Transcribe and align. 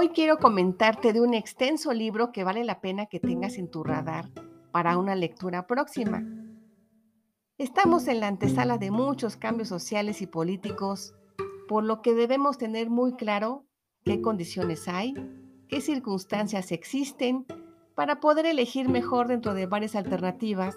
Hoy 0.00 0.10
quiero 0.10 0.38
comentarte 0.38 1.12
de 1.12 1.20
un 1.20 1.34
extenso 1.34 1.92
libro 1.92 2.30
que 2.30 2.44
vale 2.44 2.62
la 2.62 2.80
pena 2.80 3.06
que 3.06 3.18
tengas 3.18 3.58
en 3.58 3.68
tu 3.68 3.82
radar 3.82 4.30
para 4.70 4.96
una 4.96 5.16
lectura 5.16 5.66
próxima. 5.66 6.22
Estamos 7.58 8.06
en 8.06 8.20
la 8.20 8.28
antesala 8.28 8.78
de 8.78 8.92
muchos 8.92 9.34
cambios 9.34 9.66
sociales 9.66 10.22
y 10.22 10.28
políticos, 10.28 11.16
por 11.66 11.82
lo 11.82 12.00
que 12.00 12.14
debemos 12.14 12.58
tener 12.58 12.90
muy 12.90 13.14
claro 13.14 13.66
qué 14.04 14.20
condiciones 14.20 14.86
hay, 14.86 15.14
qué 15.68 15.80
circunstancias 15.80 16.70
existen 16.70 17.44
para 17.96 18.20
poder 18.20 18.46
elegir 18.46 18.88
mejor 18.88 19.26
dentro 19.26 19.52
de 19.52 19.66
varias 19.66 19.96
alternativas, 19.96 20.76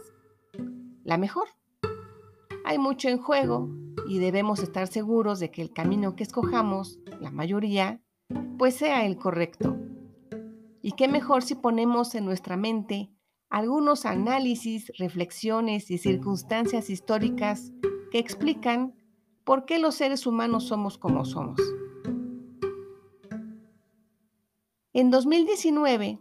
la 1.03 1.19
mejor. 1.19 1.47
Hay 2.65 2.79
mucho 2.79 3.07
en 3.07 3.19
juego 3.19 3.69
y 4.07 4.17
debemos 4.17 4.63
estar 4.63 4.87
seguros 4.87 5.39
de 5.39 5.51
que 5.51 5.61
el 5.61 5.73
camino 5.73 6.15
que 6.15 6.23
escojamos, 6.23 6.97
la 7.19 7.29
mayoría, 7.29 8.01
pues 8.57 8.75
sea 8.75 9.05
el 9.05 9.17
correcto. 9.17 9.77
Y 10.81 10.93
qué 10.93 11.07
mejor 11.07 11.43
si 11.43 11.55
ponemos 11.55 12.15
en 12.15 12.25
nuestra 12.25 12.57
mente 12.57 13.09
algunos 13.49 14.05
análisis, 14.05 14.91
reflexiones 14.97 15.91
y 15.91 15.97
circunstancias 15.97 16.89
históricas 16.89 17.71
que 18.11 18.19
explican 18.19 18.93
por 19.43 19.65
qué 19.65 19.79
los 19.79 19.95
seres 19.95 20.25
humanos 20.25 20.65
somos 20.67 20.97
como 20.97 21.25
somos. 21.25 21.59
En 24.93 25.09
2019, 25.09 26.19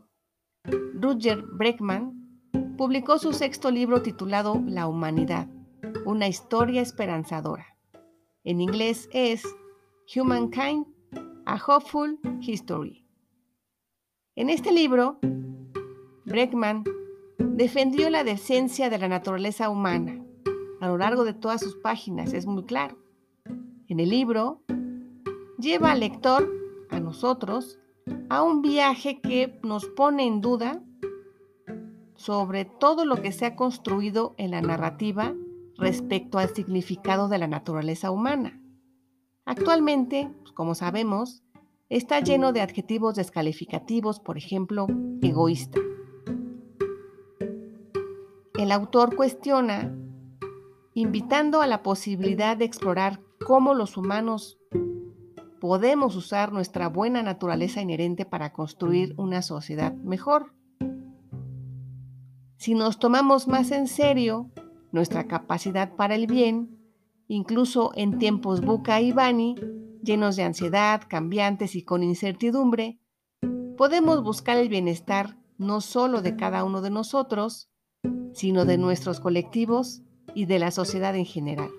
Rutger 0.95 1.43
Breckman 1.43 2.21
publicó 2.77 3.19
su 3.19 3.33
sexto 3.33 3.71
libro 3.71 4.03
titulado 4.03 4.63
La 4.67 4.87
humanidad, 4.87 5.49
una 6.05 6.29
historia 6.29 6.83
esperanzadora. 6.83 7.77
En 8.45 8.61
inglés 8.61 9.09
es 9.13 9.45
Humankind 10.15 10.87
a 11.47 11.57
Hopeful 11.57 12.19
History. 12.41 13.05
En 14.37 14.51
este 14.51 14.73
libro, 14.73 15.19
Breckman 16.25 16.85
defendió 17.39 18.11
la 18.11 18.25
decencia 18.25 18.91
de 18.91 18.99
la 18.99 19.09
naturaleza 19.09 19.71
humana. 19.71 20.25
A 20.81 20.89
lo 20.89 20.99
largo 20.99 21.25
de 21.25 21.35
todas 21.35 21.61
sus 21.61 21.77
páginas 21.77 22.33
es 22.33 22.47
muy 22.47 22.65
claro. 22.65 22.99
En 23.89 24.01
el 24.01 24.11
libro, 24.11 24.63
lleva 25.59 25.93
al 25.93 26.01
lector, 26.01 26.49
a 26.91 27.01
nosotros, 27.01 27.79
a 28.29 28.43
un 28.43 28.63
viaje 28.63 29.21
que 29.21 29.59
nos 29.63 29.87
pone 29.87 30.27
en 30.27 30.41
duda 30.41 30.83
sobre 32.21 32.67
todo 32.67 33.07
lo 33.07 33.17
que 33.23 33.33
se 33.33 33.47
ha 33.47 33.57
construido 33.57 34.35
en 34.37 34.51
la 34.51 34.61
narrativa 34.61 35.35
respecto 35.79 36.39
al 36.39 36.55
significado 36.55 37.29
de 37.29 37.39
la 37.39 37.47
naturaleza 37.47 38.11
humana. 38.11 38.60
Actualmente, 39.45 40.31
pues, 40.41 40.53
como 40.53 40.75
sabemos, 40.75 41.43
está 41.89 42.21
lleno 42.21 42.53
de 42.53 42.61
adjetivos 42.61 43.15
descalificativos, 43.17 44.21
por 44.21 44.39
ejemplo, 44.39 44.87
egoísta. 45.23 45.79
El 48.55 48.73
autor 48.73 49.17
cuestiona, 49.17 49.93
invitando 50.95 51.63
a 51.63 51.67
la 51.67 51.83
posibilidad 51.83 52.57
de 52.57 52.67
explorar 52.67 53.21
cómo 53.47 53.75
los 53.75 53.97
humanos 53.97 54.59
podemos 55.61 56.17
usar 56.17 56.53
nuestra 56.53 56.89
buena 56.89 57.23
naturaleza 57.23 57.81
inherente 57.81 58.25
para 58.25 58.53
construir 58.53 59.15
una 59.17 59.43
sociedad 59.43 59.93
mejor. 59.95 60.55
Si 62.57 62.75
nos 62.75 62.99
tomamos 62.99 63.49
más 63.49 63.71
en 63.71 63.89
serio 63.89 64.51
nuestra 64.93 65.27
capacidad 65.27 65.97
para 65.97 66.15
el 66.15 66.27
bien, 66.27 66.80
incluso 67.31 67.93
en 67.95 68.19
tiempos 68.19 68.61
buca 68.61 69.01
y 69.01 69.13
bani, 69.13 69.55
llenos 70.03 70.35
de 70.35 70.43
ansiedad, 70.43 71.03
cambiantes 71.09 71.77
y 71.77 71.85
con 71.85 72.03
incertidumbre, 72.03 72.99
podemos 73.77 74.25
buscar 74.25 74.59
el 74.59 74.69
bienestar 74.69 75.39
no 75.57 75.81
solo 75.81 76.23
de 76.23 76.35
cada 76.35 76.65
uno 76.65 76.81
de 76.81 76.91
nosotros, 76.91 77.71
sino 78.33 78.65
de 78.65 78.79
nuestros 78.79 79.21
colectivos 79.21 80.03
y 80.35 80.47
de 80.47 80.59
la 80.59 80.73
sociedad 80.73 81.15
en 81.15 81.25
general. 81.25 81.71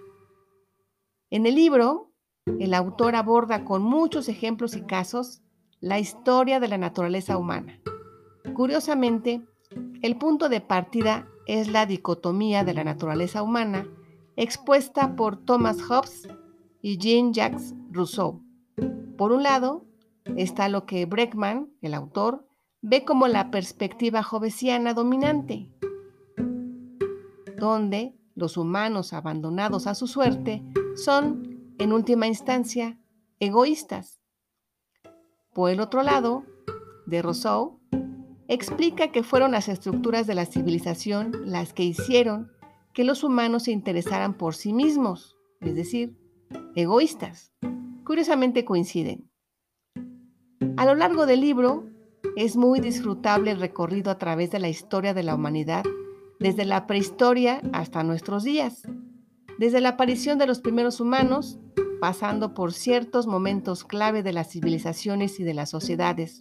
En 1.29 1.45
el 1.45 1.55
libro, 1.55 2.13
el 2.57 2.73
autor 2.73 3.15
aborda 3.15 3.65
con 3.65 3.83
muchos 3.83 4.29
ejemplos 4.29 4.77
y 4.77 4.83
casos 4.83 5.41
la 5.81 5.99
historia 5.99 6.61
de 6.61 6.69
la 6.69 6.77
naturaleza 6.77 7.37
humana. 7.37 7.81
Curiosamente, 8.53 9.41
el 10.01 10.17
punto 10.17 10.47
de 10.47 10.61
partida 10.61 11.27
es 11.45 11.67
la 11.67 11.85
dicotomía 11.85 12.63
de 12.63 12.73
la 12.73 12.85
naturaleza 12.85 13.43
humana 13.43 13.85
expuesta 14.35 15.15
por 15.15 15.37
Thomas 15.37 15.81
Hobbes 15.81 16.27
y 16.81 16.97
Jean-Jacques 16.97 17.73
Rousseau. 17.91 18.41
Por 19.17 19.31
un 19.31 19.43
lado, 19.43 19.85
está 20.35 20.69
lo 20.69 20.85
que 20.85 21.05
Breckman, 21.05 21.69
el 21.81 21.93
autor, 21.93 22.47
ve 22.81 23.05
como 23.05 23.27
la 23.27 23.51
perspectiva 23.51 24.25
hobbesiana 24.29 24.93
dominante, 24.93 25.69
donde 27.57 28.15
los 28.35 28.57
humanos 28.57 29.13
abandonados 29.13 29.87
a 29.87 29.95
su 29.95 30.07
suerte 30.07 30.63
son, 30.95 31.73
en 31.77 31.93
última 31.93 32.27
instancia, 32.27 32.97
egoístas. 33.39 34.21
Por 35.53 35.69
el 35.69 35.79
otro 35.79 36.01
lado, 36.01 36.43
de 37.05 37.21
Rousseau, 37.21 37.79
explica 38.47 39.11
que 39.11 39.23
fueron 39.23 39.51
las 39.51 39.67
estructuras 39.67 40.27
de 40.27 40.35
la 40.35 40.45
civilización 40.45 41.31
las 41.45 41.73
que 41.73 41.83
hicieron 41.83 42.51
que 42.93 43.03
los 43.03 43.23
humanos 43.23 43.63
se 43.63 43.71
interesaran 43.71 44.33
por 44.33 44.55
sí 44.55 44.73
mismos, 44.73 45.37
es 45.59 45.75
decir, 45.75 46.17
egoístas. 46.75 47.53
Curiosamente 48.05 48.65
coinciden. 48.65 49.29
A 50.77 50.85
lo 50.85 50.95
largo 50.95 51.25
del 51.25 51.41
libro 51.41 51.85
es 52.35 52.55
muy 52.55 52.79
disfrutable 52.79 53.51
el 53.51 53.59
recorrido 53.59 54.11
a 54.11 54.17
través 54.17 54.51
de 54.51 54.59
la 54.59 54.69
historia 54.69 55.13
de 55.13 55.23
la 55.23 55.35
humanidad, 55.35 55.83
desde 56.39 56.65
la 56.65 56.87
prehistoria 56.87 57.61
hasta 57.73 58.03
nuestros 58.03 58.43
días, 58.43 58.83
desde 59.57 59.81
la 59.81 59.89
aparición 59.89 60.37
de 60.37 60.47
los 60.47 60.59
primeros 60.59 60.99
humanos, 60.99 61.59
pasando 61.99 62.53
por 62.53 62.73
ciertos 62.73 63.27
momentos 63.27 63.83
clave 63.83 64.23
de 64.23 64.33
las 64.33 64.49
civilizaciones 64.49 65.39
y 65.39 65.43
de 65.43 65.53
las 65.53 65.69
sociedades, 65.69 66.39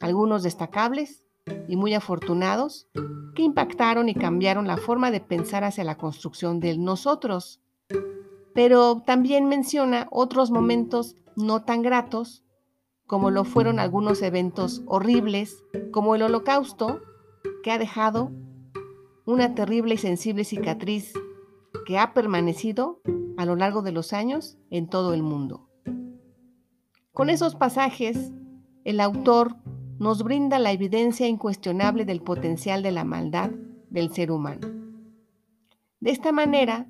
algunos 0.00 0.42
destacables 0.42 1.25
y 1.68 1.76
muy 1.76 1.94
afortunados 1.94 2.88
que 3.34 3.42
impactaron 3.42 4.08
y 4.08 4.14
cambiaron 4.14 4.66
la 4.66 4.76
forma 4.76 5.10
de 5.10 5.20
pensar 5.20 5.64
hacia 5.64 5.84
la 5.84 5.96
construcción 5.96 6.60
del 6.60 6.82
nosotros. 6.82 7.60
Pero 8.54 9.02
también 9.06 9.46
menciona 9.46 10.08
otros 10.10 10.50
momentos 10.50 11.16
no 11.36 11.62
tan 11.62 11.82
gratos, 11.82 12.44
como 13.06 13.30
lo 13.30 13.44
fueron 13.44 13.78
algunos 13.78 14.22
eventos 14.22 14.82
horribles, 14.86 15.62
como 15.92 16.14
el 16.14 16.22
holocausto, 16.22 17.02
que 17.62 17.70
ha 17.70 17.78
dejado 17.78 18.32
una 19.26 19.54
terrible 19.54 19.94
y 19.94 19.98
sensible 19.98 20.44
cicatriz 20.44 21.12
que 21.84 21.98
ha 21.98 22.14
permanecido 22.14 23.00
a 23.36 23.44
lo 23.44 23.54
largo 23.54 23.82
de 23.82 23.92
los 23.92 24.12
años 24.12 24.56
en 24.70 24.88
todo 24.88 25.14
el 25.14 25.22
mundo. 25.22 25.68
Con 27.12 27.30
esos 27.30 27.54
pasajes, 27.54 28.32
el 28.84 29.00
autor 29.00 29.56
nos 29.98 30.22
brinda 30.22 30.58
la 30.58 30.72
evidencia 30.72 31.26
incuestionable 31.26 32.04
del 32.04 32.20
potencial 32.20 32.82
de 32.82 32.92
la 32.92 33.04
maldad 33.04 33.50
del 33.90 34.12
ser 34.12 34.30
humano. 34.30 34.68
De 36.00 36.10
esta 36.10 36.32
manera, 36.32 36.86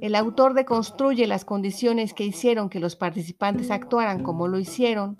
el 0.00 0.14
autor 0.14 0.54
deconstruye 0.54 1.26
las 1.26 1.44
condiciones 1.44 2.14
que 2.14 2.24
hicieron 2.24 2.68
que 2.68 2.78
los 2.78 2.94
participantes 2.94 3.70
actuaran 3.70 4.22
como 4.22 4.48
lo 4.48 4.58
hicieron, 4.58 5.16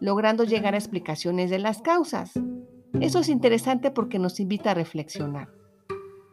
logrando 0.00 0.44
llegar 0.44 0.74
a 0.74 0.78
explicaciones 0.78 1.50
de 1.50 1.58
las 1.58 1.82
causas. 1.82 2.32
Eso 3.00 3.20
es 3.20 3.28
interesante 3.28 3.90
porque 3.90 4.18
nos 4.18 4.40
invita 4.40 4.72
a 4.72 4.74
reflexionar. 4.74 5.50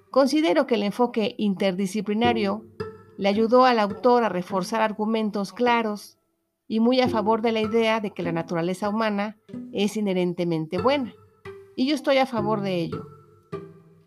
Considero 0.10 0.68
que 0.68 0.76
el 0.76 0.84
enfoque 0.84 1.36
interdisciplinario 1.38 2.66
le 3.18 3.30
ayudó 3.30 3.66
al 3.66 3.80
autor 3.80 4.24
a 4.24 4.30
reforzar 4.30 4.82
argumentos 4.82 5.54
claros 5.54 6.18
y 6.72 6.80
muy 6.80 7.02
a 7.02 7.10
favor 7.10 7.42
de 7.42 7.52
la 7.52 7.60
idea 7.60 8.00
de 8.00 8.12
que 8.12 8.24
la 8.24 8.32
naturaleza 8.32 8.88
humana 8.88 9.38
es 9.74 9.98
inherentemente 9.98 10.82
buena. 10.82 11.14
Y 11.76 11.86
yo 11.86 11.94
estoy 11.94 12.16
a 12.16 12.26
favor 12.26 12.62
de 12.62 12.76
ello. 12.76 13.06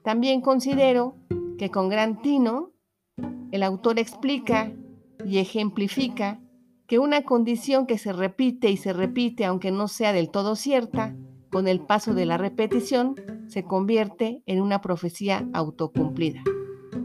También 0.02 0.40
considero 0.40 1.14
que 1.58 1.70
con 1.70 1.90
gran 1.90 2.22
tino 2.22 2.72
el 3.52 3.62
autor 3.64 3.98
explica 3.98 4.72
y 5.26 5.40
ejemplifica 5.40 6.40
que 6.86 6.98
una 6.98 7.22
condición 7.24 7.86
que 7.86 7.98
se 7.98 8.14
repite 8.14 8.70
y 8.70 8.78
se 8.78 8.94
repite, 8.94 9.44
aunque 9.44 9.70
no 9.70 9.86
sea 9.86 10.14
del 10.14 10.30
todo 10.30 10.56
cierta, 10.56 11.14
con 11.50 11.68
el 11.68 11.80
paso 11.80 12.14
de 12.14 12.24
la 12.24 12.38
repetición, 12.38 13.14
se 13.46 13.64
convierte 13.64 14.42
en 14.46 14.62
una 14.62 14.80
profecía 14.80 15.46
autocumplida. 15.52 16.42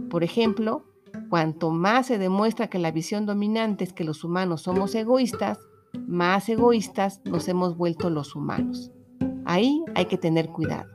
Por 0.10 0.24
ejemplo, 0.24 0.86
cuanto 1.30 1.72
más 1.72 2.08
se 2.08 2.18
demuestra 2.18 2.70
que 2.70 2.80
la 2.80 2.92
visión 2.92 3.26
dominante 3.26 3.84
es 3.84 3.94
que 3.94 4.04
los 4.04 4.24
humanos 4.24 4.64
somos 4.64 4.94
egoístas, 4.96 5.60
más 6.08 6.50
egoístas 6.50 7.22
nos 7.26 7.48
hemos 7.48 7.78
vuelto 7.78 8.10
los 8.10 8.36
humanos. 8.36 8.92
Ahí 9.46 9.84
hay 9.96 10.06
que 10.06 10.18
tener 10.18 10.50
cuidado. 10.50 10.90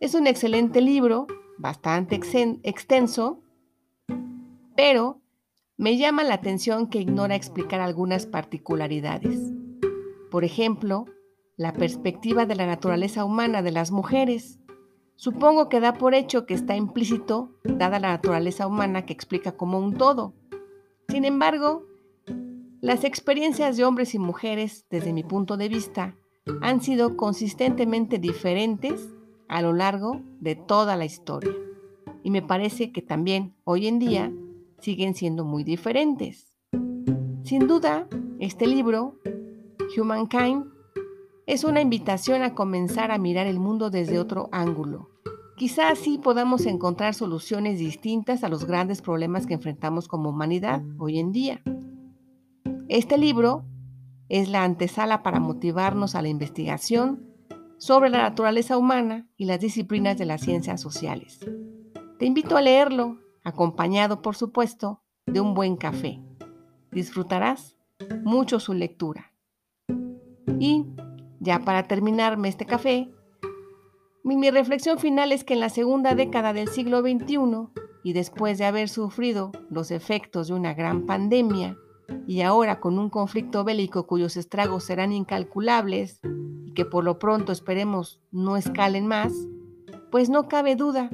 Es 0.00 0.14
un 0.14 0.26
excelente 0.26 0.80
libro, 0.80 1.26
bastante 1.58 2.18
extenso, 2.62 3.42
pero 4.74 5.20
me 5.76 5.96
llama 5.96 6.24
la 6.24 6.34
atención 6.34 6.88
que 6.88 7.00
ignora 7.00 7.34
explicar 7.34 7.80
algunas 7.80 8.26
particularidades. 8.26 9.40
Por 10.30 10.44
ejemplo, 10.44 11.06
la 11.56 11.72
perspectiva 11.72 12.46
de 12.46 12.54
la 12.54 12.66
naturaleza 12.66 13.24
humana 13.24 13.60
de 13.62 13.72
las 13.72 13.90
mujeres. 13.90 14.58
Supongo 15.20 15.68
que 15.68 15.80
da 15.80 15.92
por 15.92 16.14
hecho 16.14 16.46
que 16.46 16.54
está 16.54 16.76
implícito, 16.76 17.50
dada 17.62 17.98
la 17.98 18.08
naturaleza 18.08 18.66
humana 18.66 19.04
que 19.04 19.12
explica 19.12 19.52
como 19.52 19.78
un 19.78 19.98
todo. 19.98 20.32
Sin 21.10 21.26
embargo, 21.26 21.84
las 22.80 23.04
experiencias 23.04 23.76
de 23.76 23.84
hombres 23.84 24.14
y 24.14 24.18
mujeres, 24.18 24.86
desde 24.88 25.12
mi 25.12 25.22
punto 25.22 25.58
de 25.58 25.68
vista, 25.68 26.16
han 26.62 26.80
sido 26.80 27.18
consistentemente 27.18 28.18
diferentes 28.18 29.10
a 29.46 29.60
lo 29.60 29.74
largo 29.74 30.22
de 30.40 30.56
toda 30.56 30.96
la 30.96 31.04
historia. 31.04 31.52
Y 32.22 32.30
me 32.30 32.40
parece 32.40 32.90
que 32.90 33.02
también 33.02 33.54
hoy 33.64 33.88
en 33.88 33.98
día 33.98 34.32
siguen 34.78 35.14
siendo 35.14 35.44
muy 35.44 35.64
diferentes. 35.64 36.50
Sin 37.44 37.66
duda, 37.66 38.08
este 38.38 38.66
libro, 38.66 39.20
Humankind, 39.94 40.79
es 41.50 41.64
una 41.64 41.80
invitación 41.80 42.44
a 42.44 42.54
comenzar 42.54 43.10
a 43.10 43.18
mirar 43.18 43.48
el 43.48 43.58
mundo 43.58 43.90
desde 43.90 44.20
otro 44.20 44.48
ángulo. 44.52 45.10
Quizá 45.56 45.88
así 45.88 46.16
podamos 46.16 46.64
encontrar 46.64 47.12
soluciones 47.12 47.80
distintas 47.80 48.44
a 48.44 48.48
los 48.48 48.66
grandes 48.66 49.02
problemas 49.02 49.48
que 49.48 49.54
enfrentamos 49.54 50.06
como 50.06 50.30
humanidad 50.30 50.80
hoy 50.96 51.18
en 51.18 51.32
día. 51.32 51.60
Este 52.88 53.18
libro 53.18 53.64
es 54.28 54.48
la 54.48 54.62
antesala 54.62 55.24
para 55.24 55.40
motivarnos 55.40 56.14
a 56.14 56.22
la 56.22 56.28
investigación 56.28 57.26
sobre 57.78 58.10
la 58.10 58.18
naturaleza 58.18 58.78
humana 58.78 59.26
y 59.36 59.46
las 59.46 59.58
disciplinas 59.58 60.16
de 60.18 60.26
las 60.26 60.42
ciencias 60.42 60.80
sociales. 60.80 61.40
Te 62.20 62.26
invito 62.26 62.56
a 62.56 62.62
leerlo, 62.62 63.18
acompañado, 63.42 64.22
por 64.22 64.36
supuesto, 64.36 65.02
de 65.26 65.40
un 65.40 65.54
buen 65.54 65.74
café. 65.74 66.20
Disfrutarás 66.92 67.76
mucho 68.22 68.60
su 68.60 68.72
lectura. 68.72 69.32
Y 70.60 70.86
ya 71.40 71.60
para 71.60 71.88
terminarme 71.88 72.48
este 72.48 72.66
café, 72.66 73.10
mi, 74.22 74.50
reflexión 74.50 74.98
final 74.98 75.32
es 75.32 75.44
que 75.44 75.54
en 75.54 75.60
la 75.60 75.70
segunda 75.70 76.14
década 76.14 76.52
del 76.52 76.68
siglo 76.68 77.00
XXI, 77.00 77.68
y 78.04 78.12
después 78.12 78.58
de 78.58 78.66
haber 78.66 78.88
sufrido 78.88 79.50
los 79.70 79.90
efectos 79.90 80.48
de 80.48 80.54
una 80.54 80.74
gran 80.74 81.06
pandemia, 81.06 81.76
y 82.26 82.42
ahora 82.42 82.80
con 82.80 82.98
un 82.98 83.08
conflicto 83.08 83.64
bélico 83.64 84.06
cuyos 84.06 84.36
estragos 84.36 84.84
serán 84.84 85.12
incalculables 85.12 86.20
y 86.64 86.72
que 86.74 86.84
por 86.84 87.04
lo 87.04 87.18
pronto 87.18 87.52
esperemos 87.52 88.20
no 88.30 88.56
escalen 88.56 89.06
más, 89.06 89.32
pues 90.10 90.28
no 90.28 90.48
cabe 90.48 90.76
duda, 90.76 91.10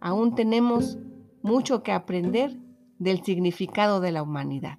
aún 0.00 0.34
tenemos 0.34 0.98
mucho 1.42 1.82
que 1.82 1.92
aprender 1.92 2.56
del 2.98 3.22
significado 3.22 4.00
de 4.00 4.12
la 4.12 4.22
humanidad. 4.22 4.78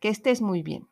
Que 0.00 0.08
estés 0.08 0.42
muy 0.42 0.62
bien. 0.62 0.88